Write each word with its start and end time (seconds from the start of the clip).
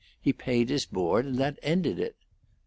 He 0.19 0.33
paid 0.33 0.69
his 0.69 0.87
board, 0.87 1.27
and 1.27 1.37
that 1.37 1.59
ended 1.61 1.99
it." 1.99 2.15